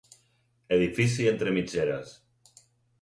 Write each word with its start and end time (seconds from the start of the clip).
Edifici 0.77 1.29
entre 1.33 1.53
mitgeres. 1.59 2.17